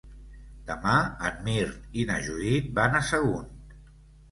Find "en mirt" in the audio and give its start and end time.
1.29-1.95